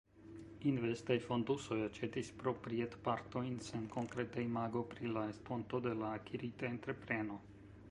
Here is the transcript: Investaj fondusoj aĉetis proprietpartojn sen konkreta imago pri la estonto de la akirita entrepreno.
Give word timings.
Investaj 0.69 1.17
fondusoj 1.25 1.77
aĉetis 1.87 2.31
proprietpartojn 2.39 3.61
sen 3.67 3.85
konkreta 3.97 4.47
imago 4.47 4.83
pri 4.95 5.15
la 5.19 5.29
estonto 5.37 5.85
de 5.89 5.95
la 6.03 6.13
akirita 6.21 6.73
entrepreno. 6.75 7.43